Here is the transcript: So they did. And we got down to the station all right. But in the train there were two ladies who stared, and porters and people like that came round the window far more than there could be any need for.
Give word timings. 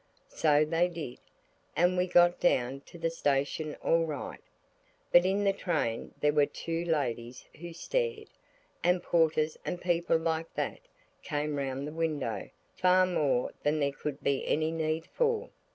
So 0.31 0.65
they 0.65 0.87
did. 0.87 1.19
And 1.75 1.95
we 1.95 2.07
got 2.07 2.39
down 2.39 2.81
to 2.87 2.97
the 2.97 3.11
station 3.11 3.75
all 3.83 4.03
right. 4.03 4.41
But 5.11 5.25
in 5.27 5.43
the 5.43 5.53
train 5.53 6.15
there 6.21 6.33
were 6.33 6.47
two 6.47 6.83
ladies 6.85 7.45
who 7.59 7.71
stared, 7.71 8.27
and 8.83 9.03
porters 9.03 9.59
and 9.63 9.79
people 9.79 10.17
like 10.17 10.51
that 10.55 10.79
came 11.21 11.55
round 11.57 11.85
the 11.87 11.91
window 11.93 12.49
far 12.75 13.05
more 13.05 13.51
than 13.61 13.79
there 13.79 13.91
could 13.93 14.23
be 14.23 14.43
any 14.47 14.71
need 14.71 15.05
for. 15.05 15.51